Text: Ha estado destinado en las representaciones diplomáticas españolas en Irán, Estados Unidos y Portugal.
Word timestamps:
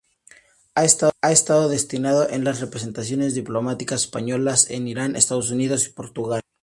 Ha 0.73 0.83
estado 1.31 1.69
destinado 1.69 2.27
en 2.27 2.43
las 2.43 2.59
representaciones 2.59 3.35
diplomáticas 3.35 4.01
españolas 4.01 4.67
en 4.71 4.87
Irán, 4.87 5.15
Estados 5.15 5.51
Unidos 5.51 5.85
y 5.85 5.91
Portugal. 5.91 6.41